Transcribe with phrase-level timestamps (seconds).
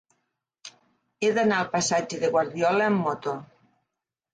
[1.21, 3.41] He d'anar al passatge de Guardiola amb moto.